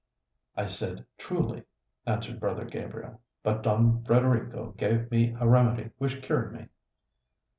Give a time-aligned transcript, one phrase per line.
[0.57, 1.61] "I said truly,"
[2.07, 6.69] answered brother Gabriel; "but Don Frederico gave me a remedy which cured me."